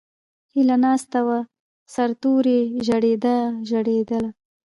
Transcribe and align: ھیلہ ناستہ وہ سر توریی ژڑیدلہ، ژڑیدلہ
ھیلہ 0.51 0.77
ناستہ 0.83 1.19
وہ 1.27 1.37
سر 1.93 2.09
توریی 2.21 2.61
ژڑیدلہ، 2.87 3.35
ژڑیدلہ 3.69 4.29